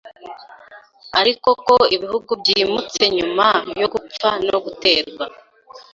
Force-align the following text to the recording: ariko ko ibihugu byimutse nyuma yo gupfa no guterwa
ariko 1.19 1.49
ko 1.65 1.75
ibihugu 1.95 2.31
byimutse 2.41 3.03
nyuma 3.17 3.47
yo 3.81 3.87
gupfa 3.93 4.29
no 4.49 4.57
guterwa 4.65 5.25